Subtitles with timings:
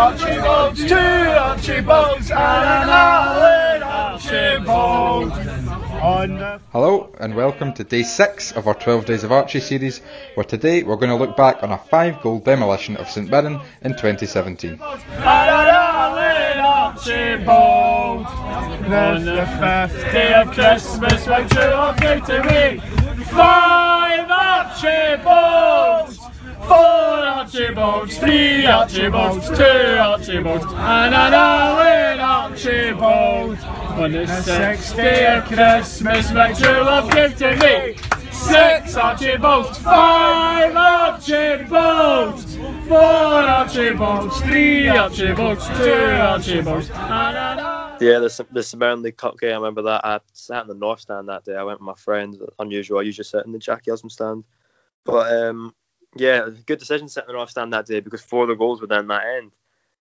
[0.00, 1.68] Two and
[2.32, 3.82] an Alan.
[6.72, 10.00] Hello and welcome to day 6 of our 12 Days of Archie series,
[10.36, 13.60] where today we're going to look back on a 5 goal demolition of St Mirren
[13.82, 14.80] in 2017.
[14.80, 14.98] On
[19.22, 22.80] the fifth day of Christmas, when true love to me
[23.24, 24.30] five
[26.70, 33.58] four Archibalds, three Archibalds, two Archibalds, and an Alan Archibald.
[33.98, 37.96] On the sixth day of Christmas, when true love gave to me
[38.30, 42.54] six Archibalds, five Archibalds,
[42.86, 42.98] four
[43.58, 49.54] Archibalds, three Archibalds, two Archibalds, and an Alan Yeah, the the St League Cup game.
[49.54, 50.04] I remember that.
[50.04, 51.56] I sat in the north stand that day.
[51.56, 52.38] I went with my friends.
[52.60, 53.00] Unusual.
[53.00, 54.44] I usually sit in the Jackie Husband stand.
[55.04, 55.74] But um,
[56.16, 58.80] yeah, good decision sitting in the north stand that day because four of the goals
[58.80, 59.52] were down that end.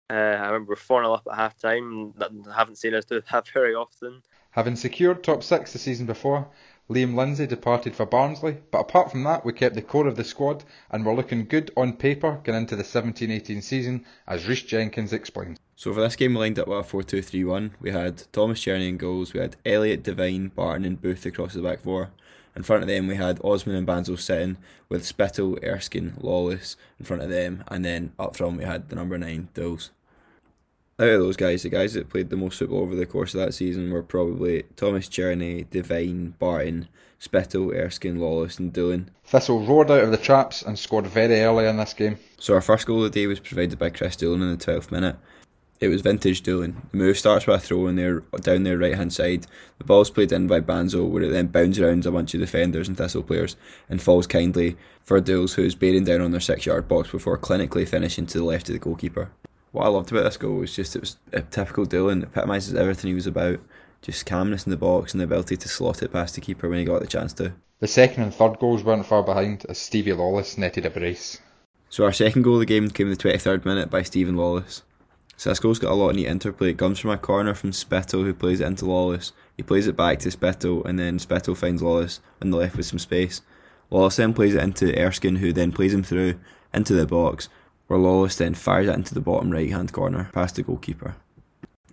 [0.09, 2.13] Uh, I remember four 0 up at half time.
[2.17, 4.23] That I haven't seen us do that very often.
[4.51, 6.47] Having secured top 6 the season before,
[6.89, 10.23] Liam Lindsay departed for Barnsley, but apart from that, we kept the core of the
[10.23, 14.63] squad and were looking good on paper going into the 17 18 season, as Rhys
[14.63, 15.59] Jenkins explained.
[15.75, 17.71] So for this game, we lined up with a 4 2 3 1.
[17.79, 21.61] We had Thomas Cerny in goals, we had Elliot, Devine, Barton, and Booth across the
[21.61, 22.09] back four.
[22.55, 24.57] In front of them, we had Osman and Banzo sitting,
[24.89, 28.95] with Spittal, Erskine, Lawless in front of them, and then up front, we had the
[28.95, 29.91] number 9, Dools.
[30.99, 33.39] Out of those guys, the guys that played the most football over the course of
[33.39, 36.89] that season were probably Thomas Cerny, Devine, Barton,
[37.19, 39.09] Spittal, Erskine, Lawless, and Doolan.
[39.23, 42.17] Thistle roared out of the traps and scored very early in this game.
[42.37, 44.91] So our first goal of the day was provided by Chris Doolan in the 12th
[44.91, 45.15] minute.
[45.79, 46.89] It was vintage Doolan.
[46.91, 49.47] The move starts with a throw in there down their right hand side.
[49.77, 52.89] The ball's played in by Banzo, where it then bounds around a bunch of defenders
[52.89, 53.55] and Thistle players
[53.87, 57.87] and falls kindly for Dools, who's bearing down on their six yard box before clinically
[57.87, 59.31] finishing to the left of the goalkeeper.
[59.71, 62.23] What I loved about this goal was just it was a typical Doolan.
[62.23, 63.59] It epitomises everything he was about.
[64.01, 66.79] Just calmness in the box and the ability to slot it past the keeper when
[66.79, 67.53] he got the chance to.
[67.79, 71.39] The second and third goals weren't far behind as Stevie Lawless netted a brace.
[71.89, 74.83] So our second goal of the game came in the 23rd minute by Stephen Lawless.
[75.43, 76.71] Goal's got a lot of neat interplay.
[76.71, 79.31] It comes from a corner from Spittal who plays it into Lawless.
[79.55, 82.85] He plays it back to Spittal and then Spittal finds Lawless on the left with
[82.85, 83.41] some space.
[83.89, 86.39] Lawless then plays it into Erskine who then plays him through
[86.73, 87.47] into the box
[87.87, 91.15] where Lawless then fires it into the bottom right hand corner past the goalkeeper.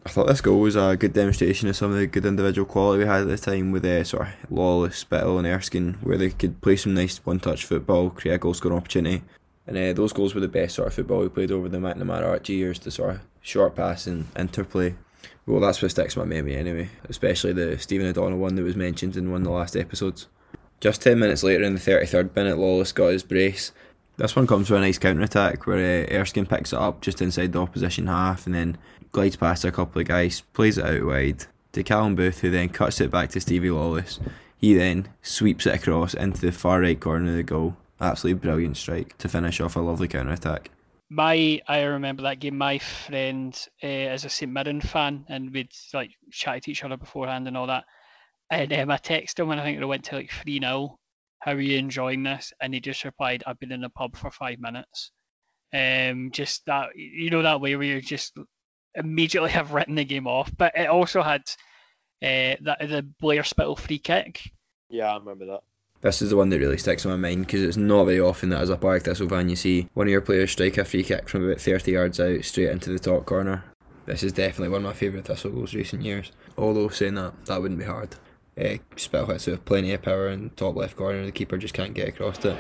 [0.05, 3.05] I thought this goal was a good demonstration of some of the good individual quality
[3.05, 6.31] we had at the time with uh, sort of Lawless, Spittal and Erskine where they
[6.31, 9.23] could play some nice one touch football, create a goal scoring opportunity.
[9.67, 12.27] And uh, those goals were the best sort of football we played over the McNamara
[12.27, 14.95] Archie years, the sort of short pass and interplay.
[15.45, 18.77] Well, that's what sticks in my memory anyway, especially the Stephen O'Donnell one that was
[18.77, 20.27] mentioned in one of the last episodes.
[20.81, 23.73] Just 10 minutes later, in the 33rd minute, Lawless got his brace.
[24.17, 27.23] This one comes from a nice counter attack where uh, Erskine picks it up just
[27.23, 28.79] inside the opposition half and then
[29.13, 32.69] glides past a couple of guys, plays it out wide to Callum Booth, who then
[32.69, 34.19] cuts it back to Stevie Lawless.
[34.57, 37.77] He then sweeps it across into the far right corner of the goal.
[38.01, 40.71] Absolutely brilliant strike to finish off a lovely counter attack.
[41.09, 42.59] My, I remember that game.
[42.59, 46.97] My friend uh, is a St Mirren fan, and we'd like chatted to each other
[46.97, 47.85] beforehand and all that.
[48.51, 50.99] And um, I texted him, and I think it went to like three 0
[51.39, 52.53] How are you enjoying this?
[52.61, 55.13] And he just replied, "I've been in the pub for five minutes."
[55.73, 58.37] Um, just that you know that way where you just
[58.95, 60.51] immediately have written the game off.
[60.57, 61.43] But it also had
[62.23, 64.43] uh, that the Blair Spittal free kick.
[64.91, 65.63] Yeah, I remember that.
[66.03, 68.51] This is the one that really sticks in my mind because it's not very often
[68.51, 71.03] that as a Partick Thistle fan you see one of your players strike a free
[71.03, 73.65] kick from about 30 yards out straight into the top corner.
[74.05, 76.33] This is definitely one of my favourite Thistle goals recent years.
[76.57, 78.15] Although saying that, that wouldn't be hard.
[78.59, 81.95] Uh, Spittal hits with plenty of power in top left corner, the keeper just can't
[81.95, 82.57] get across it.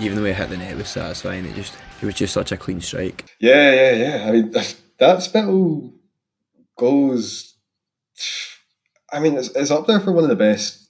[0.00, 1.44] Even the way it hit the net was satisfying.
[1.44, 3.24] It just it was just such a clean strike.
[3.40, 4.28] Yeah, yeah, yeah.
[4.28, 5.92] I mean, that Spittal
[6.76, 7.54] goes.
[9.12, 10.86] I mean, it's, it's up there for one of the best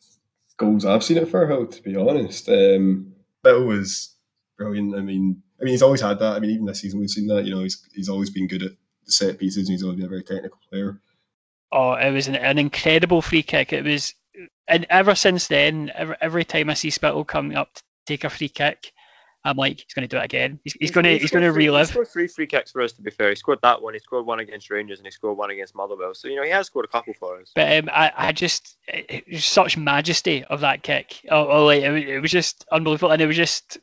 [0.56, 2.48] goals I've seen at Firhill, to be honest.
[2.48, 4.14] Um, Spittal was
[4.56, 4.94] brilliant.
[4.94, 6.36] I mean, I mean, he's always had that.
[6.36, 7.44] I mean, even this season we've seen that.
[7.44, 8.72] You know, he's he's always been good at
[9.04, 11.00] set pieces, and he's always been a very technical player.
[11.72, 13.72] Oh, it was an, an incredible free kick.
[13.72, 14.14] It was,
[14.66, 18.30] and ever since then, every, every time I see Spittal coming up to take a
[18.30, 18.92] free kick,
[19.44, 20.58] I'm like, he's going to do it again.
[20.64, 21.86] He's, he's going to he's going to relive.
[21.88, 23.30] He scored three free kicks for us, to be fair.
[23.30, 23.94] He scored that one.
[23.94, 26.12] He scored one against Rangers, and he scored one against Motherwell.
[26.14, 27.52] So you know he has scored a couple for us.
[27.54, 31.20] But um, I, I just it, it was such majesty of that kick.
[31.30, 33.78] Oh, oh like it, was- it was just unbelievable, and it was just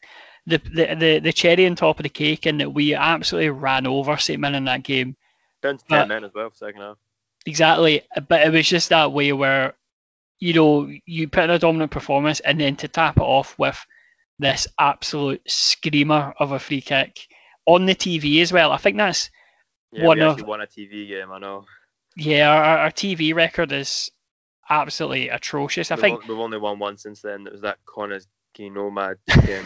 [0.46, 3.88] the, the the the cherry on top of the cake, and that we absolutely ran
[3.88, 5.16] over St Mirren in that game.
[5.64, 6.98] Down to ten men as well for second half.
[7.46, 8.02] exactly.
[8.28, 9.74] But it was just that way where,
[10.40, 13.84] you know, you put in a dominant performance and then to tap it off with
[14.40, 17.28] this absolute screamer of a free kick
[17.66, 18.72] on the TV as well.
[18.72, 19.30] I think that's
[19.92, 21.32] Yeah, One we of- won a TV game.
[21.32, 21.66] I know.
[22.18, 24.10] yeah, our, our TV record is
[24.70, 25.92] absolutely atrocious.
[25.92, 27.48] I we've, think on- we've only won one since then.
[27.48, 29.66] It was that Connah's Quay Nomad game.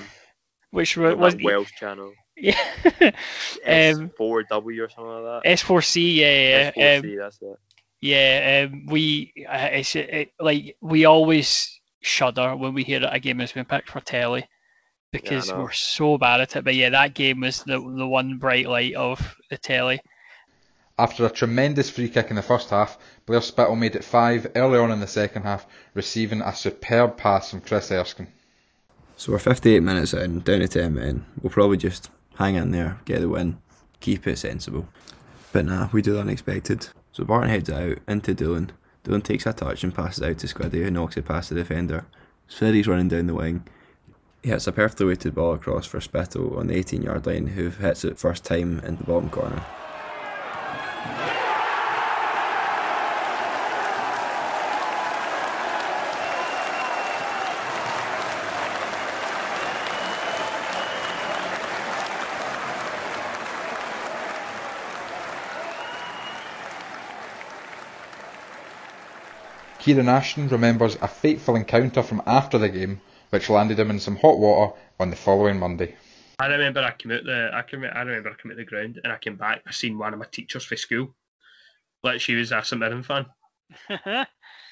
[0.72, 2.14] which on wa- that was Welsh channel.
[2.38, 2.58] yeah,
[3.02, 3.12] um,
[3.66, 5.58] S4W or something like that.
[5.58, 6.16] S4C.
[6.16, 7.58] Yeah, yeah, um, S4C, that's it.
[8.02, 13.20] Yeah, um, we uh, it's it, like we always shudder when we hear that a
[13.20, 14.48] game has been picked for telly
[15.12, 15.60] because know.
[15.60, 16.64] we're so bad at it.
[16.64, 20.02] But yeah, that game was the the one bright light of the telly.
[20.98, 24.80] After a tremendous free kick in the first half, Blair Spittal made it five early
[24.80, 28.28] on in the second half, receiving a superb pass from Chris Erskine.
[29.16, 31.26] So we're 58 minutes in, down to 10 men.
[31.42, 33.60] We'll probably just hang in there, get the win,
[34.02, 34.90] keep it sensible.
[35.54, 36.88] But nah, we do the unexpected.
[37.12, 38.72] So Barton heads out into Doolan.
[39.04, 42.06] Doolan takes a touch and passes out to Squiddy, who knocks it past the defender.
[42.48, 43.66] Squiddy's running down the wing.
[44.42, 47.70] He hits a perfectly weighted ball across for Spittal on the 18 yard line, who
[47.70, 49.66] hits it first time in the bottom corner.
[69.80, 74.16] Kieran Ashton remembers a fateful encounter from after the game, which landed him in some
[74.16, 75.96] hot water on the following Monday.
[76.40, 79.00] I remember I came out the I can I remember I came out the ground
[79.04, 79.62] and I came back.
[79.68, 81.14] I seen one of my teachers for school.
[82.04, 83.26] Like she was a St Mirren fan.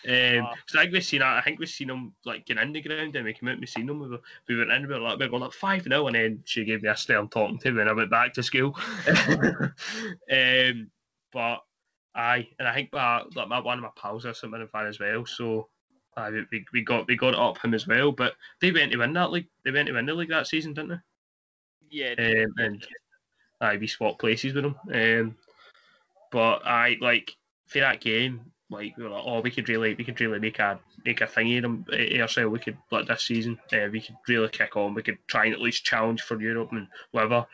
[0.07, 0.53] Um, Wow.
[0.67, 3.15] so I think we seen I think we seen him like getting in the ground
[3.15, 3.99] and we came out and we seen him.
[3.99, 6.15] We, were, we went in, we were like we were going like five 0 and
[6.15, 8.77] then she gave me a stern talking to when I went back to school.
[10.31, 10.91] um,
[11.33, 11.57] but
[12.15, 14.67] aye, and I think uh, like my, one of my pals is a St Mirren
[14.69, 15.25] fan as well.
[15.25, 15.67] So
[16.17, 18.11] aye, we, we, got we got it up him as well.
[18.11, 19.47] But they went to win that league.
[19.63, 20.99] They went to win the league that season, didn't they?
[21.89, 22.87] Yeah, um, and
[23.61, 24.75] I we swapped places with them.
[24.93, 25.35] Um,
[26.31, 27.35] but I like
[27.67, 30.59] for that game, like we were like, oh, we could really, we could really make
[30.59, 32.51] a make a thingy of them uh, ourselves.
[32.51, 34.93] We could like this season, uh, we could really kick on.
[34.93, 37.45] We could try and at least challenge for Europe and whatever.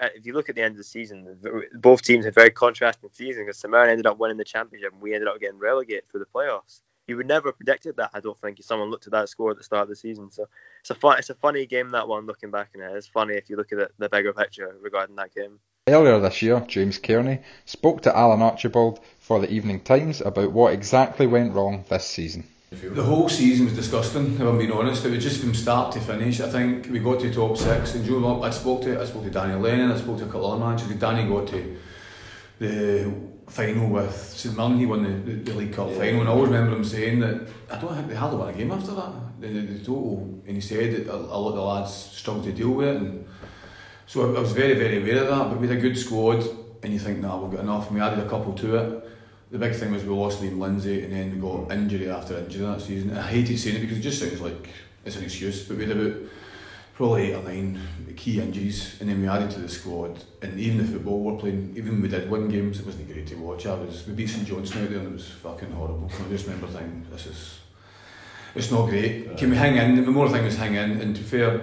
[0.00, 1.38] Uh, if you look at the end of the season,
[1.74, 5.02] both teams had very contrasting seasons because St Mirren ended up winning the championship and
[5.02, 6.80] we ended up getting relegated for the playoffs.
[7.08, 9.50] You would never have predicted that, I don't think, if someone looked at that score
[9.50, 10.30] at the start of the season.
[10.30, 10.46] So
[10.80, 12.26] it's a fun, it's a funny game that one.
[12.26, 15.16] Looking back on it, it's funny if you look at the, the bigger picture regarding
[15.16, 15.58] that game.
[15.88, 20.72] Earlier this year, James Kearney spoke to Alan Archibald for the Evening Times about what
[20.72, 22.44] exactly went wrong this season.
[22.70, 25.04] The whole season was disgusting, if I'm being honest.
[25.04, 26.40] It was just from start to finish.
[26.40, 29.24] I think we got to top six, and Joe, know, I spoke to I spoke
[29.24, 30.96] to Danny Lennon, I spoke to a couple of other managers.
[30.98, 31.76] Danny got to
[32.60, 34.78] the final with St Mirren.
[34.78, 37.48] He won the, the, the League Cup final, and I always remember him saying that
[37.70, 39.12] I don't think they hardly won a game after that.
[39.40, 42.44] The, the, the total, and he said that a, a lot of the lads struggled
[42.46, 43.26] to deal with it, and
[44.06, 45.50] so I, I was very very aware of that.
[45.50, 46.44] But we had a good squad,
[46.82, 47.88] and you think, nah, we've got enough.
[47.88, 49.08] And we added a couple to it
[49.52, 52.64] the big thing was we lost Liam Lindsay and then we got injury after injury
[52.64, 53.16] that season.
[53.16, 54.70] I hated saying it because it just sounds like
[55.04, 56.22] it's an excuse, but we had about
[56.94, 57.80] probably eight or nine
[58.16, 61.38] key injuries and then we added to the squad and even the football we were
[61.38, 63.66] playing, even we did win games, it wasn't great to watch.
[63.66, 66.10] I was we beat St Johnstone out there and it was fucking horrible.
[66.12, 67.58] I just remember thinking this is
[68.54, 69.36] it's not great.
[69.38, 70.04] Can we hang in?
[70.04, 71.60] The more thing is hang in and to fair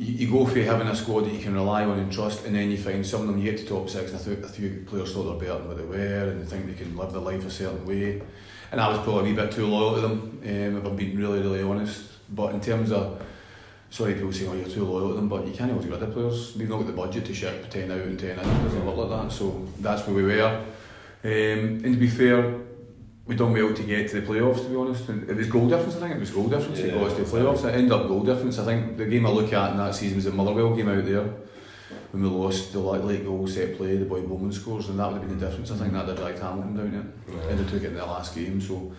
[0.00, 2.54] you, you go for having a squad that you can rely on and trust, and
[2.54, 4.48] then you find some of them you get to top six, and I think a
[4.48, 7.12] few players thought they're better than what they were, and they think they can live
[7.12, 8.22] their life a certain way.
[8.72, 11.18] And I was probably a wee bit too loyal to them, um, if I'm being
[11.18, 12.04] really, really honest.
[12.30, 13.20] But in terms of,
[13.90, 16.12] sorry, people say, oh, you're too loyal to them, but you can't always get of
[16.12, 16.56] players.
[16.56, 18.96] We've not got the budget to ship 10 out and 10 in, it doesn't work
[18.96, 19.32] like that.
[19.32, 20.64] So that's where we were.
[21.22, 21.30] Um,
[21.84, 22.54] and to be fair,
[23.26, 25.08] we done well to get to the playoffs, to be honest.
[25.08, 26.14] And it was goal difference, I think.
[26.14, 26.94] It was goal difference Yeah.
[26.94, 27.64] got us to the playoffs.
[27.64, 28.58] It ended up goal difference.
[28.58, 31.04] I think the game I look at in that season was the Motherwell game out
[31.04, 31.28] there
[32.12, 35.20] when we lost the late, goal set play, the boy Bowman scores, and that would
[35.20, 35.70] have been the difference.
[35.70, 37.50] I think that would have dragged Hamilton down it.
[37.50, 38.60] And they took it in the last game.
[38.60, 38.92] So,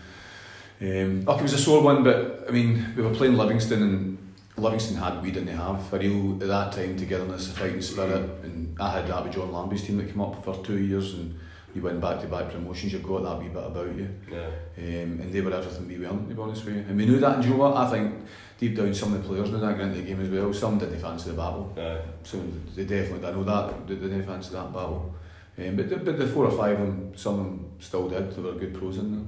[0.82, 4.18] um, look, it was a sore one, but I mean, we were playing Livingston, and
[4.58, 8.76] Livingston had we didn't have a real at that time togetherness, a fighting spirit, and
[8.80, 11.40] I had that with John Lambie's team that came up for two years, and
[11.74, 12.94] you went back to back promotions.
[12.94, 14.10] You've got that wee bit about you.
[14.30, 14.48] Yeah.
[14.78, 16.82] Um, and they were everything we weren't, to be honest with you.
[16.82, 17.78] And we knew that, and you know what?
[17.78, 18.26] I think
[18.60, 20.54] deep down some of the players knew that going into the game as well.
[20.54, 21.74] Some didn't fancy the battle.
[21.76, 22.02] Yeah.
[22.24, 22.44] So
[22.76, 25.16] they definitely, I know that, they, they didn't fancy that battle.
[25.58, 28.32] Um, but, the, but the four or five of them, some of them still did.
[28.32, 29.26] There were good pros in there.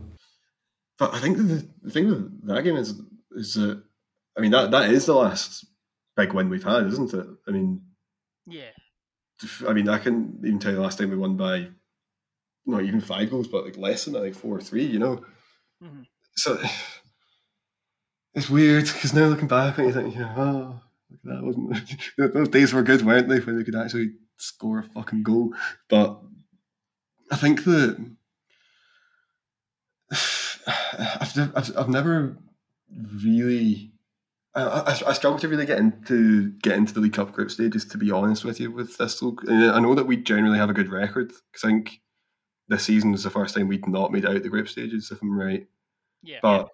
[0.97, 3.01] But I think the, the thing with that game is
[3.31, 3.83] is that
[4.37, 5.65] I mean that that is the last
[6.15, 7.25] big win we've had, isn't it?
[7.47, 7.81] I mean,
[8.47, 8.71] yeah.
[9.67, 11.67] I mean I can even tell you the last time we won by
[12.65, 15.23] not even five goals, but like less than that, like four or three, you know.
[15.83, 16.05] Mhm.
[16.35, 16.57] So
[18.33, 22.49] it's weird because now looking back, you think, yeah, oh, look at that wasn't those
[22.49, 23.39] days were good, weren't they?
[23.39, 25.53] When they could actually score a fucking goal.
[25.89, 26.19] But
[27.31, 27.97] I think that
[30.11, 32.37] I've, I've, I've never
[33.23, 33.92] really.
[34.55, 37.85] I, I, struggle to really get into get into the League Cup group stages.
[37.85, 40.91] To be honest with you, with Thistle, I know that we generally have a good
[40.91, 41.29] record.
[41.31, 42.01] 'cause I think
[42.67, 45.37] this season was the first time we'd not made out the group stages, if I'm
[45.37, 45.67] right.
[46.21, 46.39] Yeah.
[46.41, 46.69] But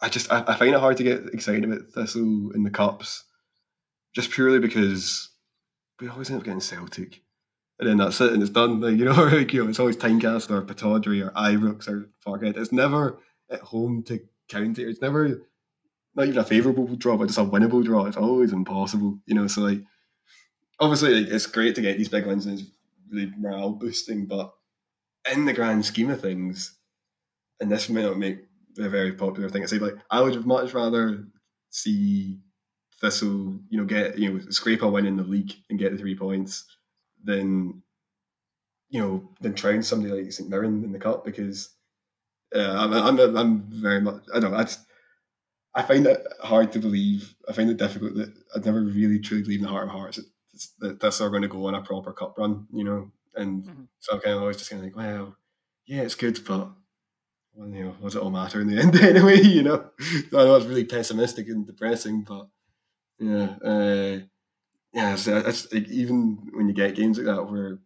[0.00, 3.24] I just I, I find it hard to get excited about Thistle in the cups,
[4.14, 5.30] just purely because
[6.00, 7.22] we always end up getting Celtic,
[7.78, 8.80] and then that's it, and it's done.
[8.80, 12.56] Like you know, like, you know, it's always Tynecastle or Pittodrie or Ibrox or Fargate.
[12.56, 13.18] It's never
[13.50, 14.82] at home to County.
[14.82, 15.42] It's never
[16.16, 18.06] not even a favourable draw, but just a winnable draw.
[18.06, 19.18] It's always impossible.
[19.26, 19.82] You know, so like
[20.80, 22.68] obviously like, it's great to get these big wins and it's
[23.10, 24.52] really morale boosting, but
[25.32, 26.76] in the grand scheme of things,
[27.60, 28.40] and this may not make
[28.78, 31.24] a very popular thing to say, like I would much rather
[31.70, 32.38] see
[33.00, 35.98] Thistle, you know, get you know scrape a win in the league and get the
[35.98, 36.64] three points
[37.22, 37.82] than
[38.88, 41.70] you know than trying somebody like St Mirren in the cup because
[42.54, 44.86] uh, I'm, I'm I'm very much I don't know I just
[45.76, 49.42] I find it hard to believe I find it difficult that I'd never really truly
[49.44, 50.18] believe in the heart of hearts
[50.80, 53.88] that, this are going to go on a proper cup run you know and Mhm.
[54.00, 55.36] so I'm kind of always just kind of like well
[55.86, 56.70] yeah it's good but
[57.54, 59.40] well, you know, what does it all matter in the end anyway?
[59.40, 62.48] You know, I know it's really pessimistic and depressing, but
[63.18, 64.18] yeah, uh,
[64.92, 67.78] yeah, it's, it's like even when you get games like that where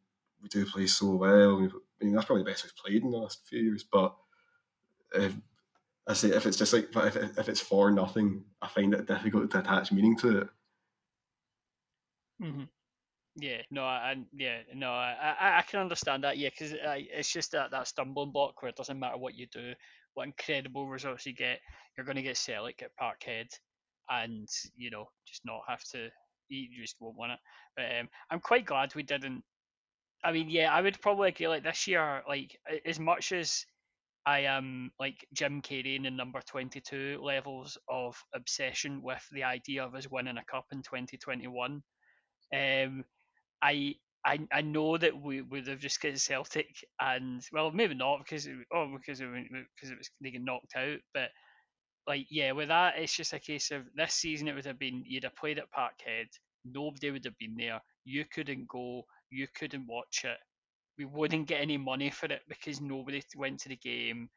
[0.43, 1.57] we do play so well,
[2.01, 3.85] I mean that's probably the best we've played in the last few years.
[3.85, 4.17] But
[5.15, 5.35] if,
[6.11, 9.07] I say if it's just like, but if, if it's for nothing, I find it
[9.07, 10.49] difficult to attach meaning to it.
[12.41, 12.65] hmm
[13.37, 16.39] Yeah, no, I, yeah, no, I, I, I can understand that.
[16.39, 19.73] Yeah, because it's just that, that stumbling block where it doesn't matter what you do,
[20.15, 21.61] what incredible results you get,
[21.97, 23.49] you're going to get Celtic at Parkhead,
[24.11, 26.09] and you know just not have to.
[26.49, 27.39] You just won't want it.
[27.77, 29.45] But um, I'm quite glad we didn't.
[30.25, 31.49] I mean, yeah, I would probably agree.
[31.49, 33.65] Like this year, like as much as
[34.27, 39.95] I am like Jim Carrey in number 22 levels of obsession with the idea of
[39.95, 41.83] us winning a cup in 2021.
[42.53, 43.05] Um,
[43.63, 46.69] I I I know that we would have just got Celtic
[47.01, 50.99] and well maybe not because oh because it, because it was they get knocked out
[51.15, 51.31] but
[52.07, 55.03] like yeah with that it's just a case of this season it would have been
[55.07, 56.27] you'd have played at Parkhead
[56.65, 60.39] nobody would have been there you couldn't go you couldn't watch it
[61.01, 64.29] we wouldn't get any money for it because nobody went to the game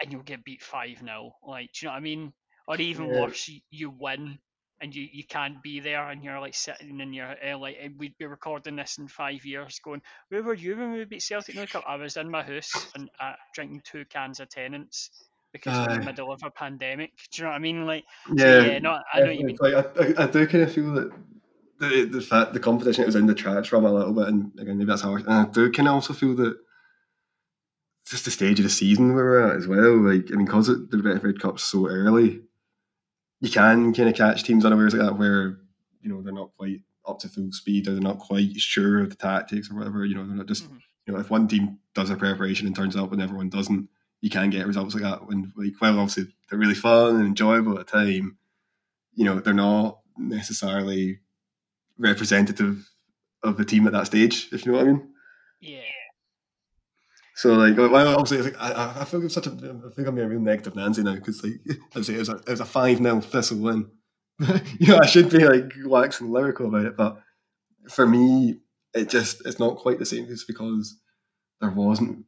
[0.00, 2.32] and you'll get beat 5 0 like do you know what I mean?
[2.66, 3.20] Or even Yeah.
[3.20, 4.38] worse you, you win
[4.80, 7.98] and you, you can't be there and you're like sitting in your uh, like and
[7.98, 10.00] we'd be recording this in five years going
[10.30, 13.10] where were you when we beat Celtic the cup I was in my house and
[13.20, 15.10] uh, drinking two cans of Tennent's
[15.52, 17.10] because we're in the middle of a pandemic.
[17.32, 17.84] Do you know what I mean?
[17.84, 18.04] Like
[18.38, 19.58] so yeah, no I know what you mean.
[19.60, 21.12] Like, I, I, I do kind of feel that
[21.78, 24.52] the the fact the competition it was in the trash from a little bit, and
[24.58, 25.14] again maybe that's how.
[25.16, 26.56] I, and I do kind of also feel that
[28.06, 29.96] just the stage of the season where we're at as well.
[30.00, 32.40] Like I mean, because it the Betfred Cup's so early,
[33.40, 35.58] you can kind of catch teams unawares like that where
[36.00, 39.10] you know they're not quite up to full speed or they're not quite sure of
[39.10, 40.04] the tactics or whatever.
[40.04, 40.80] You know, they're not just Mhm.
[41.06, 43.88] you know if one team does their preparation and turns up and everyone doesn't,
[44.20, 45.26] you can get results like that.
[45.26, 48.38] When like well, obviously they're really fun and enjoyable at the time.
[49.14, 51.20] You know, they're not necessarily
[51.98, 52.88] representative
[53.42, 54.48] of the team at that stage.
[54.52, 55.08] If you know what I mean.
[55.60, 55.80] yeah
[57.34, 60.14] So like, well, obviously, it's like, I, I- feel like such a, I think I'm
[60.14, 61.60] being a real negative Nancy now because like,
[61.96, 63.90] I say it was a, it was a five 0 Thistle win.
[64.78, 67.22] you know, I should be like waxing lyrical about it, but
[67.88, 68.60] for me,
[68.94, 70.98] it just it's not quite the same just because
[71.60, 72.24] there wasn't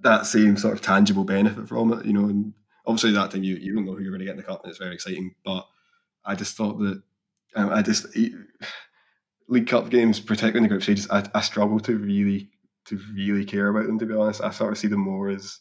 [0.00, 2.04] that same sort of tangible benefit from it.
[2.04, 2.52] You know, and
[2.86, 4.62] obviously that time you you don't know who you're going to get in the cup,
[4.64, 5.34] and it's very exciting.
[5.44, 5.66] But
[6.24, 7.02] I just thought that
[7.54, 8.06] um, I just
[9.48, 12.50] League Cup games, particularly in the group stages, I, I struggle to really
[12.86, 13.98] to really care about them.
[13.98, 15.60] To be honest, I sort of see them more as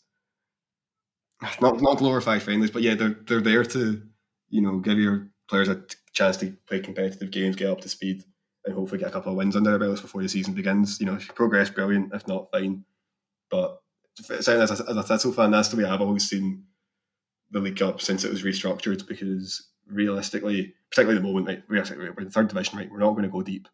[1.62, 4.01] not not glorified friendlies, but yeah, they're they're there to
[4.50, 8.24] you know give your players a chance to play competitive games, get up to speed,
[8.65, 11.00] and hopefully get a couple of wins under their belts before the season begins.
[11.00, 12.13] You know, if you progress, brilliant.
[12.13, 12.86] If not, fine.
[13.50, 13.77] But
[14.20, 16.63] certainly as a, as a Thistle fan, that's the way I've always seen
[17.51, 19.08] the League Cup since it was restructured.
[19.08, 22.92] Because realistically, particularly at the moment, like, realistically, we're in third division, right?
[22.92, 23.68] We're not going to go deep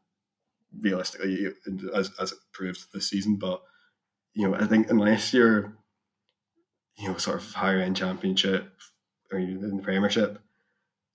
[0.80, 1.48] realistically
[1.94, 3.38] as as it proved this season.
[3.38, 3.62] But
[4.34, 5.78] you know, I think unless you're
[6.98, 8.72] you know sort of higher end championship
[9.32, 10.40] or in the Premiership,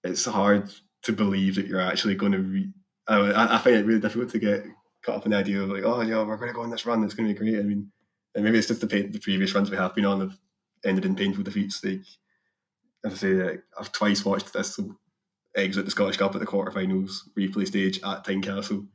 [0.05, 0.71] it's hard
[1.03, 2.38] to believe that you're actually going to.
[2.38, 2.73] Re-
[3.09, 4.65] I, I find it really difficult to get
[5.05, 6.85] caught up in the idea of like, oh yeah, we're going to go on this
[6.85, 7.05] run.
[7.05, 7.61] It's going to be great.
[7.61, 7.93] I mean,
[8.35, 10.38] and maybe it's just the the previous runs we have been on have
[10.85, 11.83] ended in painful defeats.
[11.85, 12.00] Like
[13.05, 14.79] as I say, I've twice watched this
[15.57, 18.87] exit the Scottish Cup at the quarterfinals replay stage at Tynecastle.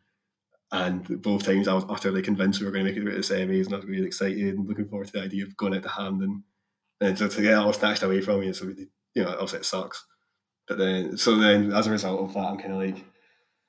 [0.71, 3.21] And both times I was utterly convinced we were going to make it to the
[3.21, 5.83] semis and I was really excited and looking forward to the idea of going out
[5.83, 6.43] to Hampden.
[7.01, 8.65] And so to get all snatched away from you, so
[9.13, 10.05] you know, obviously it sucks.
[10.67, 13.03] But then, so then as a result of that, I'm kind of like,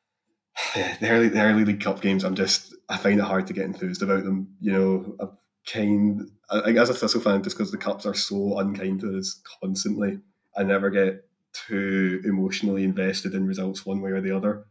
[0.76, 3.52] yeah, the early, the early League Cup games, I'm just, I find it hard to
[3.52, 4.54] get enthused about them.
[4.60, 5.30] You know, I'm
[5.66, 9.40] kind, I, as a Thistle fan, just because the Cups are so unkind to us
[9.60, 10.20] constantly,
[10.56, 14.66] I never get too emotionally invested in results one way or the other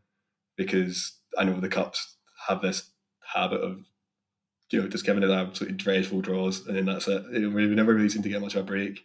[0.55, 2.15] because I know the Cups
[2.47, 2.91] have this
[3.33, 3.79] habit of
[4.71, 7.23] you know just giving it absolutely dreadful draws and then that's it.
[7.31, 8.99] We never really seem to get much of a break.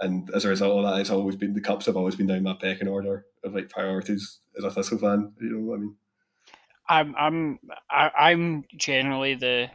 [0.00, 2.42] And as a result of that, it's always been the cups have always been down
[2.42, 5.32] my pecking order of like priorities as a Thistle fan.
[5.40, 5.96] You know what I mean?
[6.88, 7.58] I'm I'm
[7.90, 9.70] I, I'm generally the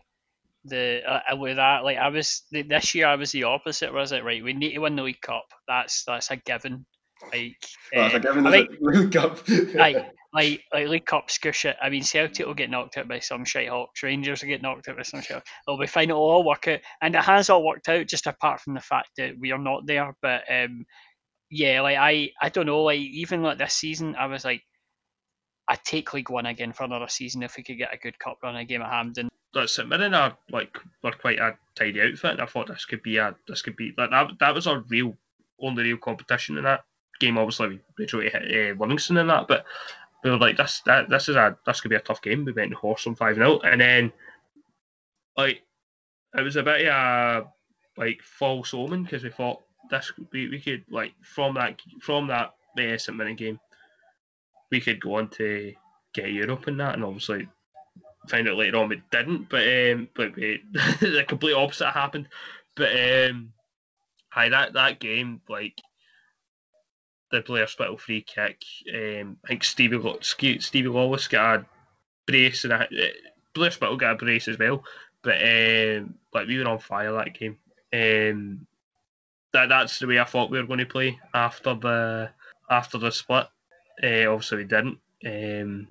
[0.68, 3.94] the uh, with that like I was this year I was the opposite.
[3.94, 4.44] Was it right?
[4.44, 5.46] We need to win the League Cup.
[5.68, 6.86] That's that's a given.
[7.34, 7.56] Like,
[7.96, 9.40] well, uh, a given I mean, League Cup.
[9.74, 9.98] like,
[10.34, 11.30] like like League Cup.
[11.82, 14.04] I mean, Celtic will get knocked out by some shite hawks.
[14.04, 15.42] Rangers will get knocked out by some shite.
[15.68, 16.10] it'll be fine.
[16.10, 18.08] It'll all work out, and it has all worked out.
[18.08, 20.14] Just apart from the fact that we are not there.
[20.22, 20.86] But um,
[21.50, 22.84] yeah, like I I don't know.
[22.84, 24.62] Like even like this season, I was like
[25.68, 28.38] I'd take League One again for another season if we could get a good cup
[28.42, 29.30] run, a game at Hampden.
[29.58, 33.04] That's St Mirren are like were quite a tidy outfit, and I thought this could
[33.04, 34.32] be a this could be like that.
[34.40, 35.18] That was our real
[35.60, 36.86] only real competition in that
[37.20, 37.38] game.
[37.38, 39.66] Obviously, we, hit uh, Livingston in that, but
[40.24, 40.82] we were like this.
[40.86, 42.46] That this is a this could be a tough game.
[42.46, 44.14] We went to horse on five 0 and then
[45.36, 45.62] like
[46.38, 47.48] it was a bit of a
[47.98, 52.54] like false omen because we thought this we, we could like from that from that
[52.80, 53.60] uh, St Mirren game
[54.72, 55.74] we could go on to
[56.14, 57.48] get Europe in that, and obviously
[58.30, 59.50] find out later on it didn't.
[59.50, 62.28] But um, but we, the complete opposite happened.
[62.76, 63.54] But um,
[64.30, 65.82] hi that that game like
[67.32, 68.62] the Blair Spittal free kick.
[68.94, 71.66] Um, I think Stevie Stevie Lawless got a
[72.26, 72.88] brace and a,
[73.54, 74.84] Blair Spittal got a brace as well.
[75.24, 77.58] But um, like we were on fire that game.
[77.94, 78.68] Um,
[79.54, 82.30] that that's the way I thought we were going to play after the
[82.70, 83.48] after the split.
[84.04, 85.00] Uh, obviously, we didn't.
[85.26, 85.88] Um,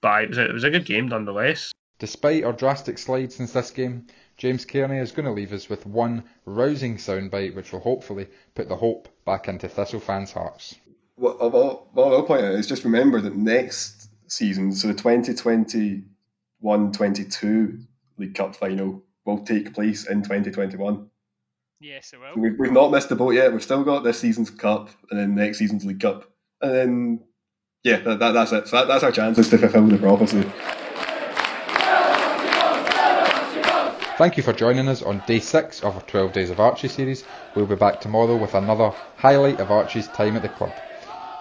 [0.00, 1.71] but it was, a, it was a good game nonetheless.
[2.02, 5.86] Despite our drastic slide since this game, James Cairney is going to leave us with
[5.86, 10.74] one rousing soundbite which will hopefully put the hope back into Thistle fans' hearts.
[11.14, 16.92] What, what, what I'll point out is just remember that next season, so the 2021
[16.92, 17.78] 22
[18.18, 21.08] League Cup final will take place in 2021.
[21.78, 22.42] Yes, it will.
[22.42, 23.52] We've, we've not missed the boat yet.
[23.52, 26.28] We've still got this season's Cup and then next season's League Cup.
[26.60, 27.24] And then
[27.84, 28.66] yeah, that, that, that's it.
[28.66, 30.50] So that, that's our chances to fulfil the prophecy.
[34.18, 37.24] Thank you for joining us on day six of our 12 Days of Archie series.
[37.54, 40.72] We'll be back tomorrow with another highlight of Archie's time at the club.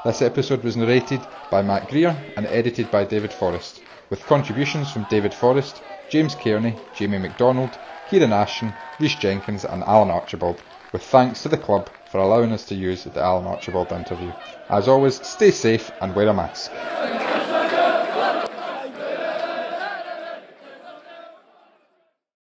[0.05, 1.19] This episode was narrated
[1.51, 6.77] by Matt Greer and edited by David Forrest, with contributions from David Forrest, James Kearney,
[6.95, 7.77] Jamie McDonald,
[8.09, 10.61] Kieran Ashton, Rhys Jenkins, and Alan Archibald,
[10.93, 14.31] with thanks to the club for allowing us to use the Alan Archibald interview.
[14.69, 16.71] As always, stay safe and wear a mask.